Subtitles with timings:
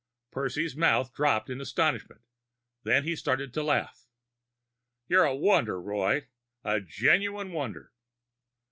[0.31, 2.23] Percy's mouth dropped in astonishment;
[2.81, 4.07] then he started to laugh.
[5.07, 6.25] "You're a wonder, Roy.
[6.63, 7.91] A genuine wonder."